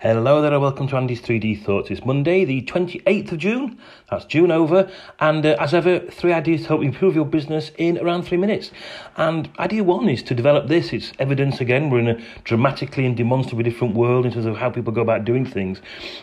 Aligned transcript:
Hello 0.00 0.40
there, 0.40 0.52
and 0.52 0.62
welcome 0.62 0.86
to 0.86 0.96
Andy's 0.96 1.20
3D 1.20 1.64
Thoughts. 1.64 1.90
It's 1.90 2.04
Monday, 2.04 2.44
the 2.44 2.62
28th 2.62 3.32
of 3.32 3.38
June. 3.38 3.78
That's 4.08 4.26
June 4.26 4.52
over. 4.52 4.88
And 5.18 5.44
uh, 5.44 5.56
as 5.58 5.74
ever, 5.74 5.98
three 5.98 6.32
ideas 6.32 6.62
to 6.62 6.68
help 6.68 6.82
improve 6.84 7.16
your 7.16 7.24
business 7.24 7.72
in 7.78 7.98
around 7.98 8.22
three 8.22 8.38
minutes. 8.38 8.70
And 9.16 9.50
idea 9.58 9.82
one 9.82 10.08
is 10.08 10.22
to 10.22 10.36
develop 10.36 10.68
this. 10.68 10.92
It's 10.92 11.12
evidence 11.18 11.60
again, 11.60 11.90
we're 11.90 11.98
in 11.98 12.08
a 12.10 12.24
dramatically 12.44 13.06
and 13.06 13.16
demonstrably 13.16 13.64
different 13.64 13.96
world 13.96 14.24
in 14.24 14.30
terms 14.30 14.46
of 14.46 14.56
how 14.56 14.70
people 14.70 14.92
go 14.92 15.00
about 15.00 15.24
doing 15.24 15.44
things. 15.44 15.82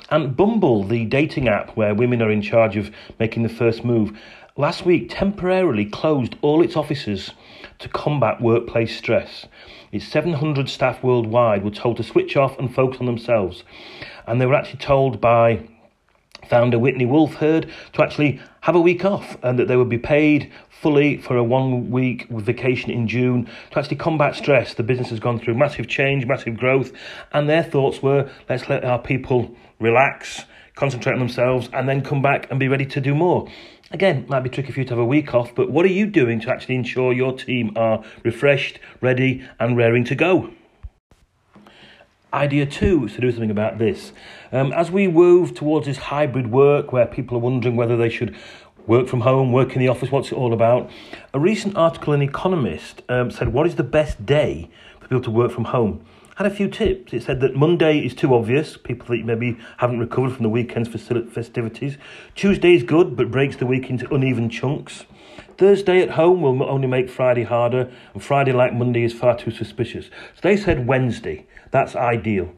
And 0.09 0.37
Bumble, 0.37 0.85
the 0.85 1.03
dating 1.03 1.49
app 1.49 1.75
where 1.75 1.93
women 1.93 2.21
are 2.21 2.31
in 2.31 2.41
charge 2.41 2.77
of 2.77 2.91
making 3.19 3.43
the 3.43 3.49
first 3.49 3.83
move, 3.83 4.17
last 4.55 4.85
week 4.85 5.07
temporarily 5.09 5.83
closed 5.83 6.37
all 6.41 6.61
its 6.61 6.77
offices 6.77 7.31
to 7.79 7.89
combat 7.89 8.39
workplace 8.39 8.95
stress. 8.95 9.47
Its 9.95 10.07
700 10.07 10.67
staff 10.67 11.01
worldwide 11.01 11.63
were 11.63 11.71
told 11.71 11.95
to 11.95 12.03
switch 12.03 12.35
off 12.35 12.59
and 12.59 12.75
focus 12.75 12.99
on 12.99 13.05
themselves. 13.05 13.63
And 14.27 14.41
they 14.41 14.45
were 14.45 14.53
actually 14.53 14.79
told 14.79 15.21
by 15.21 15.69
founder 16.49 16.79
Whitney 16.79 17.05
Wolfe 17.05 17.35
Herd 17.35 17.71
to 17.93 18.03
actually 18.03 18.39
have 18.61 18.75
a 18.75 18.81
week 18.81 19.05
off 19.05 19.37
and 19.43 19.59
that 19.59 19.67
they 19.67 19.75
would 19.75 19.89
be 19.89 19.97
paid 19.97 20.51
fully 20.69 21.17
for 21.17 21.37
a 21.37 21.43
one 21.43 21.89
week 21.89 22.27
vacation 22.29 22.91
in 22.91 23.07
June 23.07 23.49
to 23.71 23.79
actually 23.79 23.97
combat 23.97 24.35
stress. 24.35 24.73
The 24.73 24.83
business 24.83 25.09
has 25.09 25.19
gone 25.19 25.39
through 25.39 25.55
massive 25.55 25.87
change, 25.87 26.25
massive 26.25 26.57
growth, 26.57 26.91
and 27.31 27.49
their 27.49 27.63
thoughts 27.63 28.01
were 28.01 28.29
let's 28.49 28.69
let 28.69 28.83
our 28.83 28.99
people 28.99 29.55
relax, 29.79 30.45
concentrate 30.75 31.13
on 31.13 31.19
themselves, 31.19 31.69
and 31.73 31.87
then 31.87 32.01
come 32.01 32.21
back 32.21 32.49
and 32.49 32.59
be 32.59 32.67
ready 32.67 32.85
to 32.85 33.01
do 33.01 33.15
more. 33.15 33.47
Again, 33.91 34.25
might 34.27 34.41
be 34.41 34.49
tricky 34.49 34.71
for 34.71 34.79
you 34.79 34.85
to 34.85 34.93
have 34.93 34.99
a 34.99 35.05
week 35.05 35.33
off, 35.35 35.53
but 35.53 35.69
what 35.69 35.85
are 35.85 35.89
you 35.89 36.07
doing 36.07 36.39
to 36.41 36.49
actually 36.49 36.75
ensure 36.75 37.13
your 37.13 37.37
team 37.37 37.71
are 37.75 38.03
refreshed, 38.23 38.79
ready, 38.99 39.47
and 39.59 39.77
raring 39.77 40.03
to 40.05 40.15
go? 40.15 40.49
Idea 42.35 42.65
two 42.65 43.05
is 43.05 43.13
to 43.13 43.21
do 43.21 43.31
something 43.31 43.49
about 43.49 43.77
this. 43.77 44.11
Um, 44.51 44.73
as 44.73 44.91
we 44.91 45.07
move 45.07 45.53
towards 45.53 45.85
this 45.85 45.97
hybrid 45.97 46.51
work 46.51 46.91
where 46.91 47.05
people 47.05 47.37
are 47.37 47.39
wondering 47.39 47.77
whether 47.77 47.95
they 47.95 48.09
should 48.09 48.35
work 48.85 49.07
from 49.07 49.21
home, 49.21 49.53
work 49.53 49.71
in 49.71 49.79
the 49.79 49.87
office, 49.87 50.11
what's 50.11 50.33
it 50.33 50.35
all 50.35 50.51
about? 50.51 50.91
A 51.33 51.39
recent 51.39 51.77
article 51.77 52.11
in 52.11 52.21
Economist 52.21 53.03
um, 53.07 53.31
said, 53.31 53.53
What 53.53 53.65
is 53.65 53.75
the 53.75 53.83
best 53.83 54.25
day 54.25 54.69
for 54.99 55.07
people 55.07 55.21
to 55.21 55.31
work 55.31 55.49
from 55.49 55.63
home? 55.65 56.05
had 56.35 56.45
a 56.45 56.49
few 56.49 56.67
tips. 56.67 57.13
It 57.13 57.23
said 57.23 57.39
that 57.39 57.55
Monday 57.55 57.99
is 57.99 58.13
too 58.13 58.35
obvious, 58.35 58.75
people 58.75 59.15
that 59.15 59.23
maybe 59.23 59.57
haven't 59.77 59.99
recovered 59.99 60.33
from 60.33 60.43
the 60.43 60.49
weekend's 60.49 60.89
festivities. 60.89 61.97
Tuesday 62.35 62.75
is 62.75 62.83
good, 62.83 63.15
but 63.15 63.31
breaks 63.31 63.55
the 63.55 63.65
week 63.65 63.89
into 63.89 64.13
uneven 64.13 64.49
chunks. 64.49 65.05
Thursday 65.57 66.01
at 66.01 66.11
home 66.11 66.41
will 66.41 66.63
only 66.63 66.87
make 66.87 67.09
Friday 67.09 67.43
harder, 67.43 67.91
and 68.13 68.23
Friday, 68.23 68.51
like 68.51 68.73
Monday, 68.73 69.03
is 69.03 69.13
far 69.13 69.37
too 69.37 69.51
suspicious. 69.51 70.05
So 70.05 70.41
they 70.41 70.57
said 70.57 70.87
Wednesday. 70.87 71.45
That's 71.71 71.95
ideal. 71.95 72.51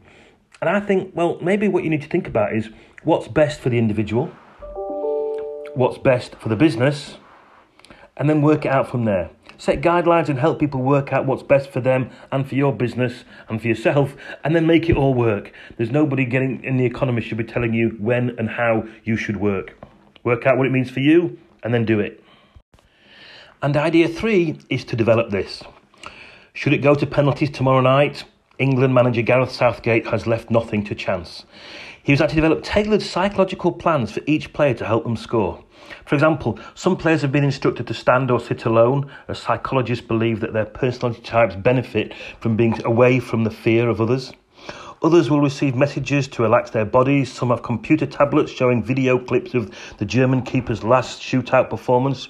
And 0.60 0.68
I 0.68 0.80
think, 0.80 1.12
well, 1.14 1.38
maybe 1.40 1.68
what 1.68 1.84
you 1.84 1.90
need 1.90 2.02
to 2.02 2.08
think 2.08 2.26
about 2.26 2.54
is 2.54 2.70
what's 3.04 3.28
best 3.28 3.60
for 3.60 3.68
the 3.68 3.78
individual, 3.78 4.26
what's 5.74 5.98
best 5.98 6.34
for 6.36 6.48
the 6.48 6.56
business, 6.56 7.18
and 8.16 8.28
then 8.28 8.42
work 8.42 8.64
it 8.64 8.72
out 8.72 8.88
from 8.90 9.04
there 9.04 9.30
set 9.58 9.80
guidelines 9.80 10.28
and 10.28 10.38
help 10.38 10.58
people 10.58 10.80
work 10.80 11.12
out 11.12 11.26
what's 11.26 11.42
best 11.42 11.68
for 11.70 11.80
them 11.80 12.10
and 12.30 12.48
for 12.48 12.54
your 12.54 12.72
business 12.72 13.24
and 13.48 13.60
for 13.60 13.68
yourself, 13.68 14.16
and 14.44 14.56
then 14.56 14.66
make 14.66 14.88
it 14.88 14.96
all 14.96 15.12
work. 15.12 15.52
There's 15.76 15.90
nobody 15.90 16.24
getting 16.24 16.64
in 16.64 16.76
the 16.76 16.86
economy 16.86 17.20
should 17.20 17.36
be 17.38 17.44
telling 17.44 17.74
you 17.74 17.96
when 17.98 18.38
and 18.38 18.48
how 18.48 18.86
you 19.04 19.16
should 19.16 19.36
work. 19.36 19.76
Work 20.24 20.46
out 20.46 20.56
what 20.56 20.66
it 20.66 20.70
means 20.70 20.90
for 20.90 21.00
you 21.00 21.38
and 21.62 21.74
then 21.74 21.84
do 21.84 22.00
it. 22.00 22.22
And 23.60 23.76
idea 23.76 24.06
three 24.06 24.56
is 24.70 24.84
to 24.84 24.94
develop 24.94 25.30
this. 25.30 25.64
Should 26.52 26.72
it 26.72 26.78
go 26.78 26.94
to 26.94 27.06
penalties 27.06 27.50
tomorrow 27.50 27.80
night? 27.80 28.22
England 28.60 28.94
manager 28.94 29.22
Gareth 29.22 29.50
Southgate 29.50 30.06
has 30.06 30.28
left 30.28 30.48
nothing 30.48 30.84
to 30.84 30.94
chance. 30.94 31.44
He 32.00 32.12
was 32.12 32.20
actually 32.20 32.36
developed 32.36 32.64
tailored 32.64 33.02
psychological 33.02 33.72
plans 33.72 34.12
for 34.12 34.20
each 34.26 34.52
player 34.52 34.74
to 34.74 34.86
help 34.86 35.02
them 35.02 35.16
score. 35.16 35.64
For 36.04 36.14
example, 36.14 36.58
some 36.74 36.96
players 36.96 37.22
have 37.22 37.32
been 37.32 37.42
instructed 37.42 37.88
to 37.88 37.94
stand 37.94 38.30
or 38.30 38.38
sit 38.38 38.64
alone, 38.64 39.10
as 39.26 39.40
psychologists 39.40 40.06
believe 40.06 40.38
that 40.38 40.52
their 40.52 40.64
personality 40.64 41.22
types 41.22 41.56
benefit 41.56 42.14
from 42.38 42.56
being 42.56 42.80
away 42.84 43.18
from 43.18 43.42
the 43.42 43.50
fear 43.50 43.88
of 43.88 44.00
others. 44.00 44.32
Others 45.00 45.30
will 45.30 45.40
receive 45.40 45.76
messages 45.76 46.26
to 46.26 46.42
relax 46.42 46.70
their 46.70 46.84
bodies. 46.84 47.30
Some 47.30 47.50
have 47.50 47.62
computer 47.62 48.04
tablets 48.04 48.50
showing 48.50 48.82
video 48.82 49.16
clips 49.16 49.54
of 49.54 49.70
the 49.98 50.04
German 50.04 50.42
keeper's 50.42 50.82
last 50.82 51.20
shootout 51.20 51.70
performance. 51.70 52.28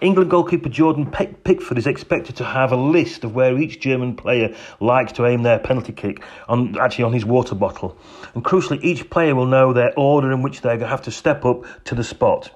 England 0.00 0.30
goalkeeper 0.30 0.68
Jordan 0.68 1.10
Pickford 1.10 1.76
is 1.76 1.88
expected 1.88 2.36
to 2.36 2.44
have 2.44 2.70
a 2.70 2.76
list 2.76 3.24
of 3.24 3.34
where 3.34 3.58
each 3.58 3.80
German 3.80 4.14
player 4.14 4.54
likes 4.78 5.12
to 5.14 5.26
aim 5.26 5.42
their 5.42 5.58
penalty 5.58 5.92
kick, 5.92 6.22
on 6.48 6.78
actually 6.78 7.04
on 7.04 7.12
his 7.12 7.24
water 7.24 7.56
bottle. 7.56 7.96
And 8.34 8.44
crucially, 8.44 8.82
each 8.84 9.10
player 9.10 9.34
will 9.34 9.46
know 9.46 9.72
their 9.72 9.92
order 9.98 10.30
in 10.30 10.42
which 10.42 10.60
they 10.60 10.68
are 10.68 10.76
going 10.76 10.80
to 10.82 10.88
have 10.88 11.02
to 11.02 11.10
step 11.10 11.44
up 11.44 11.64
to 11.86 11.96
the 11.96 12.04
spot. 12.04 12.50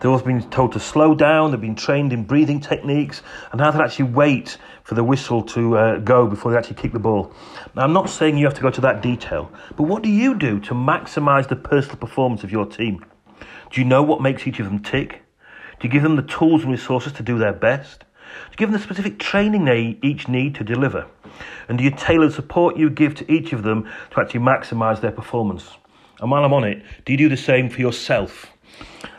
They've 0.00 0.10
also 0.10 0.24
been 0.24 0.48
told 0.50 0.72
to 0.72 0.80
slow 0.80 1.14
down, 1.14 1.50
they've 1.50 1.60
been 1.60 1.74
trained 1.74 2.12
in 2.12 2.24
breathing 2.24 2.60
techniques 2.60 3.22
and 3.52 3.60
how 3.60 3.70
to 3.70 3.82
actually 3.82 4.10
wait 4.10 4.56
for 4.92 4.96
the 4.96 5.04
whistle 5.04 5.42
to 5.42 5.78
uh, 5.78 5.98
go 6.00 6.26
before 6.26 6.52
they 6.52 6.58
actually 6.58 6.76
kick 6.76 6.92
the 6.92 6.98
ball. 6.98 7.32
Now, 7.74 7.84
I'm 7.84 7.94
not 7.94 8.10
saying 8.10 8.36
you 8.36 8.44
have 8.44 8.52
to 8.56 8.60
go 8.60 8.70
to 8.70 8.80
that 8.82 9.00
detail, 9.00 9.50
but 9.74 9.84
what 9.84 10.02
do 10.02 10.10
you 10.10 10.34
do 10.34 10.60
to 10.60 10.74
maximise 10.74 11.48
the 11.48 11.56
personal 11.56 11.96
performance 11.96 12.44
of 12.44 12.52
your 12.52 12.66
team? 12.66 13.02
Do 13.70 13.80
you 13.80 13.86
know 13.86 14.02
what 14.02 14.20
makes 14.20 14.46
each 14.46 14.60
of 14.60 14.66
them 14.66 14.80
tick? 14.80 15.22
Do 15.80 15.88
you 15.88 15.88
give 15.88 16.02
them 16.02 16.16
the 16.16 16.22
tools 16.22 16.62
and 16.62 16.70
resources 16.70 17.14
to 17.14 17.22
do 17.22 17.38
their 17.38 17.54
best? 17.54 18.00
Do 18.00 18.50
you 18.50 18.56
give 18.58 18.70
them 18.70 18.78
the 18.78 18.84
specific 18.84 19.18
training 19.18 19.64
they 19.64 19.98
each 20.02 20.28
need 20.28 20.56
to 20.56 20.64
deliver? 20.64 21.06
And 21.70 21.78
do 21.78 21.84
you 21.84 21.90
tailor 21.90 22.28
the 22.28 22.34
support 22.34 22.76
you 22.76 22.90
give 22.90 23.14
to 23.14 23.32
each 23.32 23.54
of 23.54 23.62
them 23.62 23.88
to 24.10 24.20
actually 24.20 24.40
maximise 24.40 25.00
their 25.00 25.12
performance? 25.12 25.70
And 26.20 26.30
while 26.30 26.44
I'm 26.44 26.52
on 26.52 26.64
it, 26.64 26.82
do 27.06 27.12
you 27.12 27.16
do 27.16 27.30
the 27.30 27.38
same 27.38 27.70
for 27.70 27.80
yourself? 27.80 28.52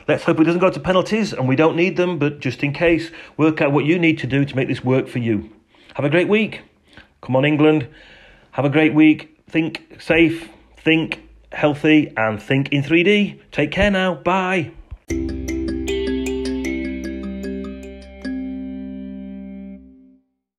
Let's 0.08 0.24
hope 0.24 0.40
it 0.40 0.44
doesn't 0.44 0.62
go 0.62 0.70
to 0.70 0.80
penalties 0.80 1.34
and 1.34 1.48
we 1.48 1.56
don't 1.56 1.76
need 1.76 1.98
them, 1.98 2.20
but 2.20 2.42
just 2.42 2.62
in 2.62 2.74
case, 2.74 3.10
work 3.38 3.60
out 3.60 3.72
what 3.72 3.86
you 3.86 3.98
need 3.98 4.20
to 4.20 4.28
do 4.28 4.46
to 4.46 4.56
make 4.56 4.68
this 4.68 4.84
work 4.84 5.08
for 5.08 5.18
you. 5.18 5.50
Have 5.94 6.06
a 6.06 6.10
great 6.10 6.28
week. 6.28 6.62
Come 7.22 7.36
on, 7.36 7.46
England. 7.46 7.88
Have 8.52 8.66
a 8.66 8.70
great 8.70 8.94
week. 8.94 9.38
Think 9.50 9.98
safe, 10.00 10.50
think 10.78 11.22
healthy, 11.52 12.12
and 12.18 12.42
think 12.42 12.70
in 12.72 12.84
3D. 12.84 13.40
Take 13.52 13.72
care 13.72 13.92
now. 13.92 14.16
Bye. 14.16 14.72